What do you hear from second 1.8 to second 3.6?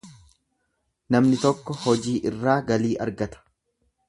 hojii irraa galii argata.